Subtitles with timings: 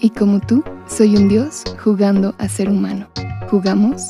[0.00, 3.10] y como tú, soy un dios jugando a ser humano.
[3.50, 4.02] ¿Jugamos?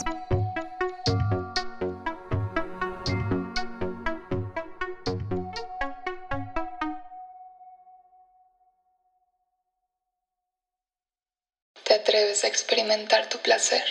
[11.82, 13.84] Te atreves a experimentar tu placer.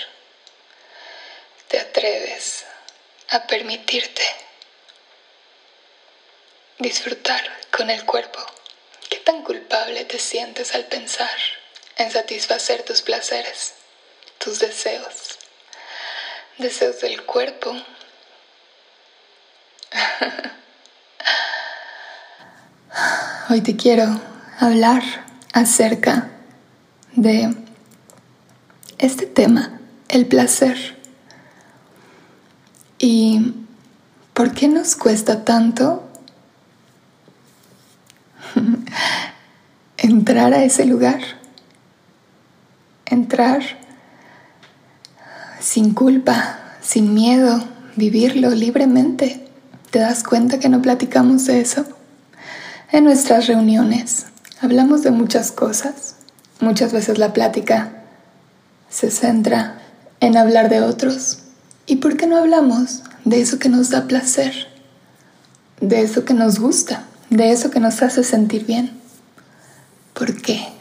[1.68, 2.66] Te atreves
[3.32, 4.24] a permitirte
[6.78, 8.40] disfrutar con el cuerpo.
[9.10, 11.59] ¿Qué tan culpable te sientes al pensar
[12.00, 13.74] en satisfacer tus placeres,
[14.38, 15.38] tus deseos,
[16.58, 17.74] deseos del cuerpo.
[23.50, 24.22] Hoy te quiero
[24.60, 25.04] hablar
[25.52, 26.30] acerca
[27.12, 27.54] de
[28.98, 30.98] este tema, el placer.
[32.98, 33.56] ¿Y
[34.34, 36.10] por qué nos cuesta tanto
[39.98, 41.39] entrar a ese lugar?
[43.10, 43.62] Entrar
[45.60, 47.64] sin culpa, sin miedo,
[47.96, 49.46] vivirlo libremente.
[49.92, 51.86] ¿Te das cuenta que no platicamos de eso?
[52.92, 54.28] En nuestras reuniones
[54.62, 56.16] hablamos de muchas cosas.
[56.60, 57.92] Muchas veces la plática
[58.90, 59.80] se centra
[60.20, 61.40] en hablar de otros.
[61.86, 64.68] ¿Y por qué no hablamos de eso que nos da placer?
[65.82, 68.92] De eso que nos gusta, de eso que nos hace sentir bien.
[70.14, 70.79] ¿Por qué?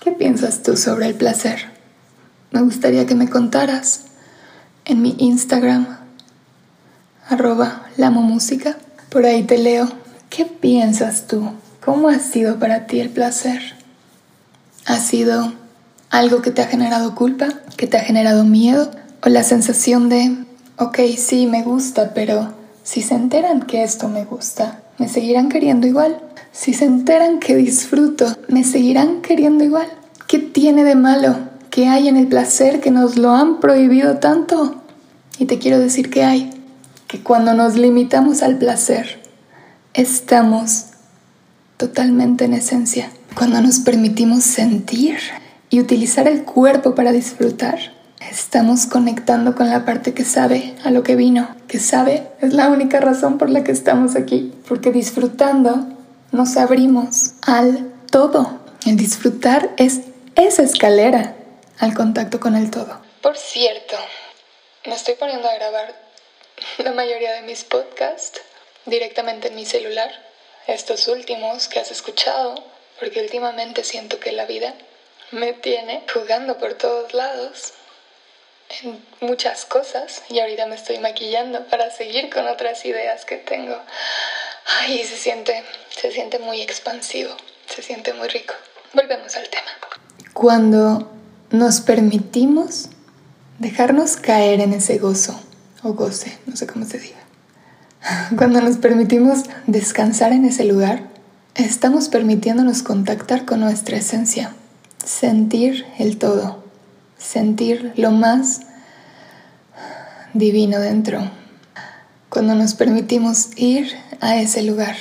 [0.00, 1.58] ¿Qué piensas tú sobre el placer?
[2.52, 4.06] Me gustaría que me contaras
[4.86, 5.98] en mi Instagram,
[7.28, 8.78] arroba música.
[9.10, 9.92] Por ahí te leo.
[10.30, 11.50] ¿Qué piensas tú?
[11.84, 13.60] ¿Cómo ha sido para ti el placer?
[14.86, 15.52] ¿Ha sido
[16.08, 17.48] algo que te ha generado culpa?
[17.76, 18.90] ¿Que te ha generado miedo?
[19.22, 20.34] ¿O la sensación de,
[20.78, 25.86] ok, sí, me gusta, pero si se enteran que esto me gusta, ¿me seguirán queriendo
[25.86, 26.22] igual?
[26.52, 29.86] Si se enteran que disfruto, ¿me seguirán queriendo igual?
[30.26, 31.36] ¿Qué tiene de malo?
[31.70, 34.82] ¿Qué hay en el placer que nos lo han prohibido tanto?
[35.38, 36.50] Y te quiero decir que hay,
[37.06, 39.20] que cuando nos limitamos al placer,
[39.94, 40.86] estamos
[41.76, 43.10] totalmente en esencia.
[43.36, 45.18] Cuando nos permitimos sentir
[45.70, 47.78] y utilizar el cuerpo para disfrutar,
[48.28, 52.68] estamos conectando con la parte que sabe a lo que vino, que sabe es la
[52.68, 55.86] única razón por la que estamos aquí, porque disfrutando
[56.32, 58.60] nos abrimos al todo.
[58.86, 60.00] El disfrutar es
[60.36, 61.34] esa escalera
[61.78, 63.00] al contacto con el todo.
[63.20, 63.96] Por cierto,
[64.84, 65.94] me estoy poniendo a grabar
[66.78, 68.40] la mayoría de mis podcasts
[68.86, 70.10] directamente en mi celular,
[70.66, 72.54] estos últimos que has escuchado,
[72.98, 74.74] porque últimamente siento que la vida
[75.30, 77.74] me tiene jugando por todos lados
[78.82, 83.76] en muchas cosas y ahorita me estoy maquillando para seguir con otras ideas que tengo.
[84.66, 87.30] Ay, se siente, se siente muy expansivo,
[87.66, 88.54] se siente muy rico.
[88.94, 89.70] Volvemos al tema.
[90.32, 91.10] Cuando
[91.50, 92.88] nos permitimos
[93.58, 95.40] dejarnos caer en ese gozo
[95.82, 97.18] o goce, no sé cómo se diga.
[98.36, 101.02] Cuando nos permitimos descansar en ese lugar,
[101.54, 104.54] estamos permitiéndonos contactar con nuestra esencia,
[105.04, 106.64] sentir el todo,
[107.18, 108.60] sentir lo más
[110.32, 111.30] divino dentro.
[112.40, 113.92] Cuando nos permitimos ir
[114.22, 114.96] a ese lugar,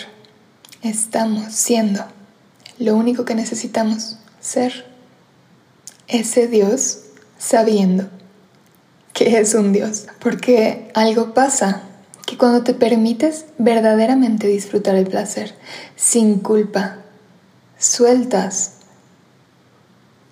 [0.81, 2.03] estamos siendo
[2.79, 4.85] lo único que necesitamos ser.
[6.09, 6.99] Ese Dios
[7.37, 8.09] sabiendo
[9.13, 10.07] que es un Dios.
[10.19, 11.83] Porque algo pasa,
[12.27, 15.55] que cuando te permites verdaderamente disfrutar el placer,
[15.95, 16.97] sin culpa,
[17.77, 18.79] sueltas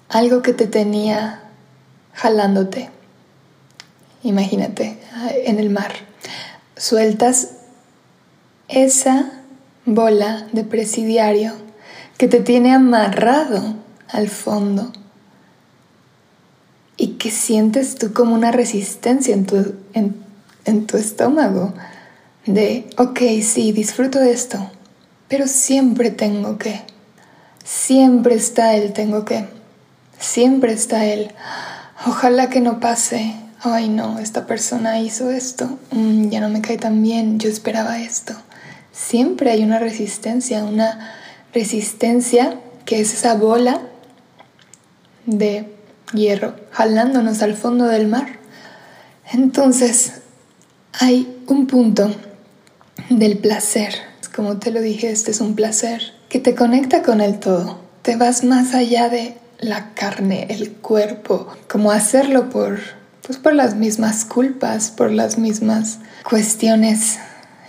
[0.09, 1.43] algo que te tenía
[2.11, 2.89] jalándote.
[4.23, 4.99] Imagínate
[5.45, 6.06] en el mar.
[6.77, 7.49] Sueltas
[8.67, 9.31] esa
[9.85, 11.53] bola de presidiario
[12.17, 13.75] que te tiene amarrado
[14.09, 14.91] al fondo
[16.97, 21.73] y que sientes tú como una resistencia en tu, en, tu estómago
[22.45, 24.69] de, ok, sí, disfruto de esto,
[25.27, 26.81] pero siempre tengo que,
[27.63, 29.45] siempre está el tengo que,
[30.19, 31.31] siempre está el,
[32.05, 36.77] ojalá que no pase, ay no, esta persona hizo esto, mm, ya no me cae
[36.77, 38.33] tan bien, yo esperaba esto.
[38.91, 41.13] Siempre hay una resistencia, una
[41.53, 43.81] resistencia que es esa bola
[45.25, 45.73] de
[46.13, 48.39] hierro, jalándonos al fondo del mar.
[49.31, 50.13] Entonces,
[50.93, 52.13] hay un punto
[53.09, 53.93] del placer.
[54.35, 57.79] Como te lo dije, este es un placer que te conecta con el todo.
[58.01, 62.79] Te vas más allá de la carne, el cuerpo, como hacerlo por,
[63.27, 67.19] pues por las mismas culpas, por las mismas cuestiones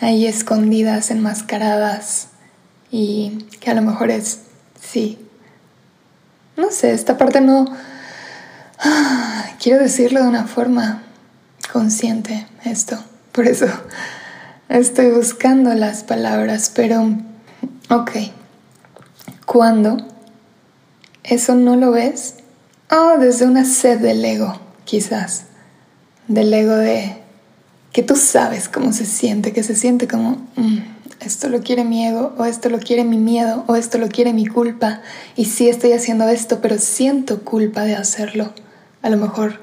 [0.00, 2.28] ahí escondidas, enmascaradas
[2.92, 4.42] y que a lo mejor es,
[4.80, 5.18] sí,
[6.56, 7.66] no sé, esta parte no,
[9.60, 11.02] quiero decirlo de una forma
[11.72, 12.96] consciente, esto,
[13.32, 13.66] por eso
[14.68, 17.16] estoy buscando las palabras, pero,
[17.90, 18.10] ok,
[19.44, 19.96] ¿cuándo?
[21.24, 22.36] ¿Eso no lo ves?
[22.90, 25.47] Oh, desde una sed del ego, quizás.
[26.28, 27.16] Del ego de
[27.92, 30.78] que tú sabes cómo se siente, que se siente como, mm,
[31.20, 34.32] esto lo quiere mi ego, o esto lo quiere mi miedo, o esto lo quiere
[34.32, 35.00] mi culpa.
[35.36, 38.52] Y sí estoy haciendo esto, pero siento culpa de hacerlo.
[39.02, 39.60] A lo mejor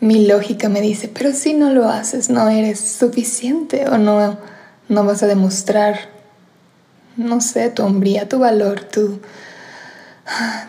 [0.00, 4.38] mi lógica me dice, pero si no lo haces, no eres suficiente o no,
[4.88, 6.08] no vas a demostrar,
[7.16, 9.20] no sé, tu hombría, tu valor, tu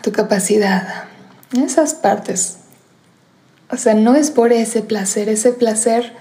[0.02, 1.04] tu capacidad,
[1.56, 2.58] esas partes.
[3.70, 6.12] O sea, no es por ese placer, ese placer,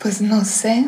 [0.00, 0.86] pues no sé,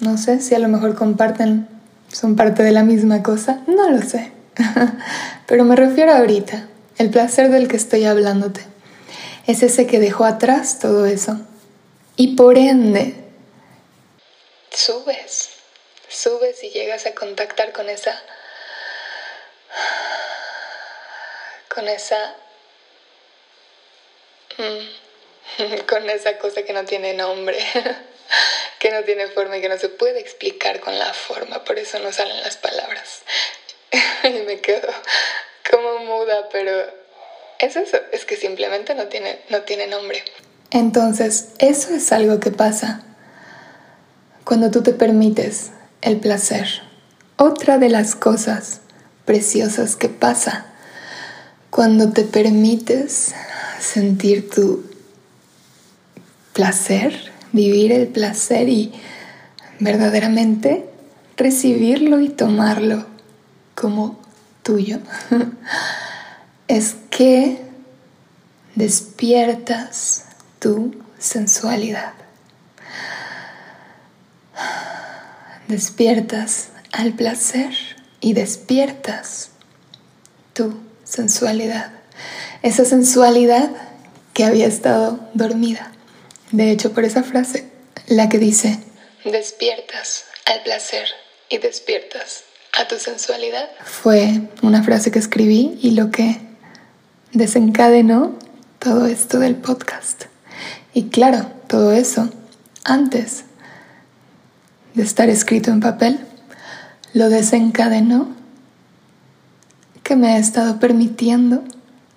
[0.00, 1.68] no sé si a lo mejor comparten,
[2.12, 4.32] son parte de la misma cosa, no lo sé.
[5.46, 6.68] Pero me refiero ahorita,
[6.98, 8.60] el placer del que estoy hablándote,
[9.46, 11.40] es ese que dejó atrás todo eso.
[12.16, 13.14] Y por ende,
[14.70, 15.50] subes,
[16.08, 18.12] subes y llegas a contactar con esa
[21.74, 22.34] con esa
[25.88, 27.58] con esa cosa que no tiene nombre,
[28.78, 31.98] que no tiene forma y que no se puede explicar con la forma, por eso
[31.98, 33.22] no salen las palabras.
[34.24, 34.88] y me quedo
[35.70, 36.70] como muda, pero
[37.58, 40.22] es eso, es que simplemente no tiene, no tiene nombre.
[40.70, 43.02] Entonces, eso es algo que pasa
[44.44, 45.70] cuando tú te permites
[46.00, 46.82] el placer.
[47.36, 48.80] Otra de las cosas
[49.24, 50.66] preciosas que pasa
[51.70, 53.34] cuando te permites
[53.80, 54.84] sentir tu
[56.52, 58.92] placer, vivir el placer y
[59.78, 60.86] verdaderamente
[61.36, 63.06] recibirlo y tomarlo
[63.74, 64.20] como
[64.62, 64.98] tuyo,
[66.68, 67.62] es que
[68.74, 70.26] despiertas
[70.58, 72.12] tu sensualidad.
[75.68, 77.72] Despiertas al placer
[78.20, 79.50] y despiertas
[80.52, 81.99] tu sensualidad.
[82.62, 83.70] Esa sensualidad
[84.34, 85.92] que había estado dormida.
[86.52, 87.70] De hecho, por esa frase,
[88.06, 88.78] la que dice,
[89.24, 91.06] despiertas al placer
[91.48, 92.44] y despiertas
[92.78, 96.38] a tu sensualidad, fue una frase que escribí y lo que
[97.32, 98.38] desencadenó
[98.78, 100.24] todo esto del podcast.
[100.92, 102.28] Y claro, todo eso
[102.84, 103.44] antes
[104.94, 106.20] de estar escrito en papel
[107.12, 108.28] lo desencadenó
[110.02, 111.62] que me ha estado permitiendo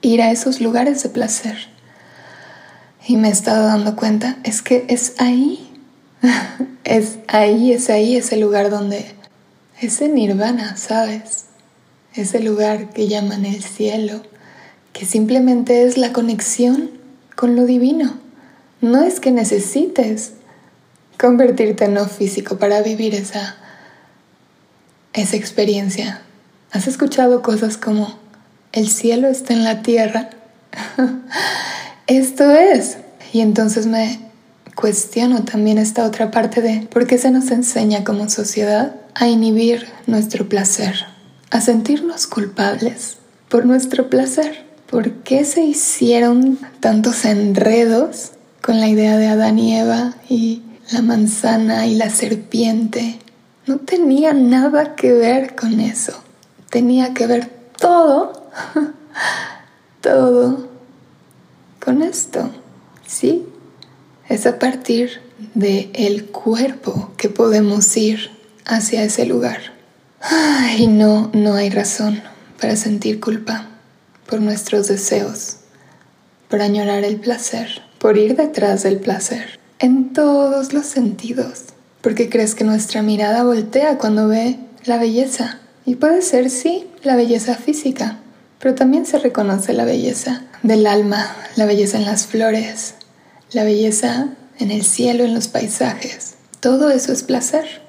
[0.03, 1.57] ir a esos lugares de placer.
[3.07, 5.67] Y me he estado dando cuenta, es que es ahí,
[6.83, 9.15] es ahí, es ahí ese lugar donde,
[9.81, 11.45] ese nirvana, ¿sabes?
[12.13, 14.21] Ese lugar que llaman el cielo,
[14.93, 16.91] que simplemente es la conexión
[17.35, 18.19] con lo divino.
[18.81, 20.33] No es que necesites
[21.17, 23.57] convertirte en no físico para vivir esa
[25.13, 26.21] esa experiencia.
[26.71, 28.17] ¿Has escuchado cosas como
[28.73, 30.29] el cielo está en la tierra?
[32.07, 32.97] Esto es.
[33.31, 34.19] Y entonces me
[34.75, 39.87] cuestiono también esta otra parte de por qué se nos enseña como sociedad a inhibir
[40.07, 41.05] nuestro placer,
[41.51, 44.65] a sentirnos culpables por nuestro placer.
[44.89, 50.61] ¿Por qué se hicieron tantos enredos con la idea de Adán y Eva y
[50.91, 53.19] la manzana y la serpiente
[53.65, 56.13] no tenía nada que ver con eso.
[56.69, 58.42] Tenía que ver todo,
[60.01, 60.67] todo
[61.83, 62.49] con esto.
[63.05, 63.45] ¿Sí?
[64.29, 65.21] Es a partir
[65.53, 68.31] del el cuerpo que podemos ir
[68.65, 69.59] hacia ese lugar.
[70.77, 72.21] Y no, no hay razón
[72.59, 73.67] para sentir culpa
[74.25, 75.57] por nuestros deseos,
[76.49, 82.53] por añorar el placer, por ir detrás del placer, en todos los sentidos porque crees
[82.53, 85.59] que nuestra mirada voltea cuando ve la belleza.
[85.85, 88.19] Y puede ser, sí, la belleza física,
[88.63, 92.95] pero también se reconoce la belleza del alma, la belleza en las flores,
[93.51, 96.35] la belleza en el cielo, en los paisajes.
[96.61, 97.81] Todo eso es placer.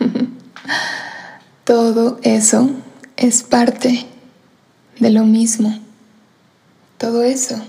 [1.64, 2.70] Todo eso
[3.18, 4.06] es parte
[4.98, 5.78] de lo mismo.
[6.96, 7.60] todo eso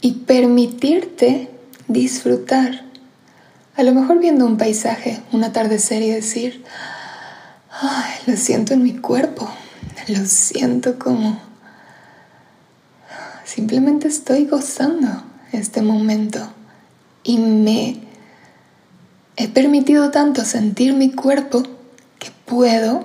[0.00, 1.50] y permitirte
[1.86, 2.84] disfrutar.
[3.76, 6.64] A lo mejor viendo un paisaje, un atardecer y decir,
[7.70, 9.50] Ay, lo siento en mi cuerpo,
[10.06, 11.47] lo siento como...
[13.48, 15.08] Simplemente estoy gozando
[15.52, 16.52] este momento.
[17.22, 17.98] Y me
[19.36, 21.62] he permitido tanto sentir mi cuerpo
[22.18, 23.04] que puedo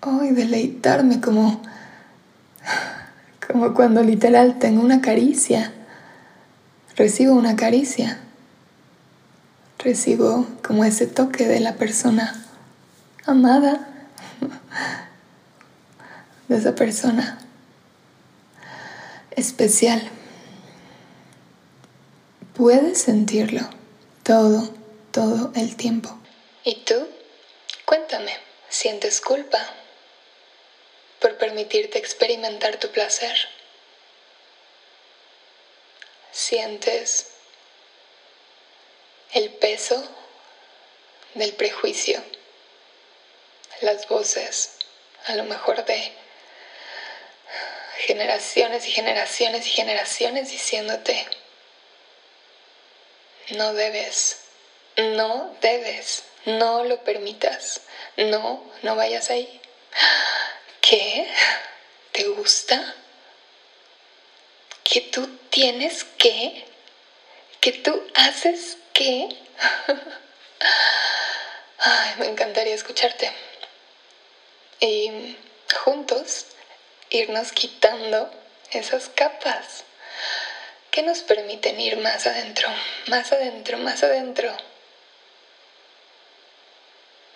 [0.00, 1.60] hoy deleitarme como
[3.46, 5.70] como cuando literal tengo una caricia.
[6.96, 8.20] Recibo una caricia.
[9.80, 12.42] Recibo como ese toque de la persona
[13.26, 13.86] amada
[16.48, 17.43] de esa persona
[19.36, 20.10] especial.
[22.56, 23.62] Puedes sentirlo
[24.22, 24.72] todo,
[25.10, 26.16] todo el tiempo.
[26.64, 27.08] ¿Y tú?
[27.84, 28.32] Cuéntame,
[28.68, 29.58] ¿sientes culpa
[31.20, 33.36] por permitirte experimentar tu placer?
[36.32, 37.28] ¿Sientes
[39.32, 40.02] el peso
[41.34, 42.22] del prejuicio?
[43.84, 44.78] las voces,
[45.26, 46.12] a lo mejor de
[47.98, 51.26] generaciones y generaciones y generaciones diciéndote,
[53.50, 54.40] no debes,
[54.96, 57.80] no debes, no lo permitas,
[58.16, 59.60] no, no vayas ahí.
[60.80, 61.26] ¿Qué?
[62.12, 62.94] ¿Te gusta?
[64.82, 66.64] ¿Que tú tienes que?
[67.60, 69.28] ¿Que tú haces qué?
[71.78, 73.30] Ay, me encantaría escucharte
[74.80, 75.36] y
[75.84, 76.46] juntos
[77.14, 78.30] irnos quitando
[78.72, 79.84] esas capas
[80.90, 82.68] que nos permiten ir más adentro,
[83.08, 84.56] más adentro, más adentro,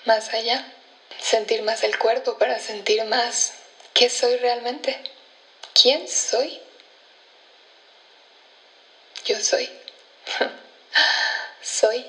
[0.04, 0.64] más allá,
[1.20, 3.52] sentir más el cuerpo para sentir más
[3.94, 4.96] qué soy realmente,
[5.80, 6.60] quién soy.
[9.24, 9.68] Yo soy.
[11.62, 12.04] soy.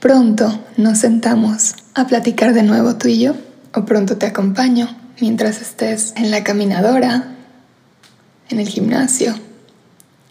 [0.00, 3.34] Pronto nos sentamos a platicar de nuevo tú y yo,
[3.74, 7.34] o pronto te acompaño mientras estés en la caminadora,
[8.48, 9.34] en el gimnasio,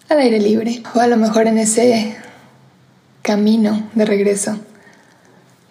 [0.10, 2.18] al aire libre, o a lo mejor en ese
[3.22, 4.58] camino de regreso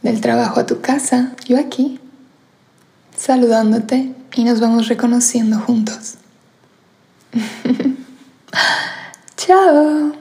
[0.03, 1.99] del trabajo a tu casa, yo aquí,
[3.17, 6.15] saludándote y nos vamos reconociendo juntos.
[9.37, 10.13] Chao.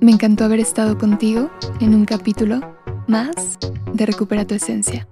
[0.00, 3.58] Me encantó haber estado contigo en un capítulo más
[3.92, 5.06] de Recupera tu Esencia.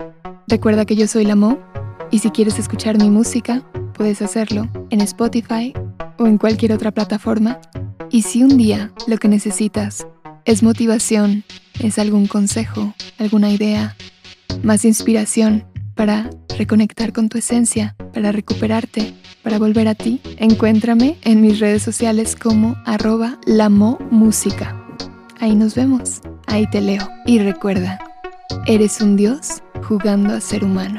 [0.48, 1.69] Recuerda que yo soy la Mo
[2.10, 3.62] y si quieres escuchar mi música,
[3.94, 5.72] puedes hacerlo en Spotify
[6.18, 7.60] o en cualquier otra plataforma.
[8.10, 10.06] Y si un día lo que necesitas
[10.44, 11.44] es motivación,
[11.80, 13.96] es algún consejo, alguna idea,
[14.62, 15.64] más inspiración
[15.94, 21.82] para reconectar con tu esencia, para recuperarte, para volver a ti, encuéntrame en mis redes
[21.82, 23.38] sociales como arroba
[24.10, 24.76] música.
[25.38, 27.08] Ahí nos vemos, ahí te leo.
[27.26, 27.98] Y recuerda,
[28.66, 30.98] eres un dios jugando a ser humano.